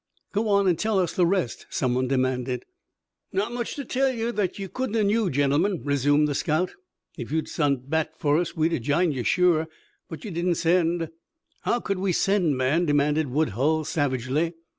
[0.31, 2.65] "Go on and tell us the rest," someone demanded.
[3.31, 6.73] "Not much to tell that ye couldn't of knew, gentlemen," resumed the scout.
[7.19, 9.67] "Ef ye'd sont back fer us we'd of jined ye, shore,
[10.09, 11.11] but ye didn't send."
[11.65, 14.55] "How could we send, man?" demanded Woodhull savagely.